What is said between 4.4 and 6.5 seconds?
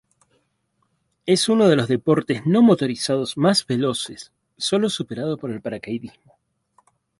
sólo superado por el paracaidismo.